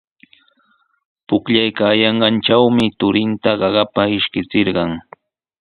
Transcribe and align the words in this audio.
Pukllaykaayanqantrawmi 1.27 2.85
turinta 2.99 3.51
qaqapa 3.61 4.01
ishkichirqan. 4.17 4.91